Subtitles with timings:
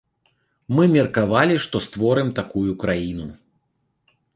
[0.75, 3.33] Мы меркавалі, што створым такую краіну.